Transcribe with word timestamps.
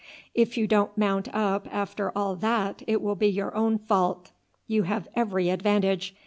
"If 0.33 0.57
you 0.57 0.65
don't 0.65 0.97
mount 0.97 1.27
up 1.31 1.67
after 1.71 2.11
all 2.17 2.35
that 2.37 2.81
it 2.87 3.03
will 3.03 3.13
be 3.13 3.27
your 3.27 3.55
own 3.55 3.77
fault. 3.77 4.31
You 4.65 4.81
have 4.81 5.07
every 5.15 5.49
advantage. 5.51 6.15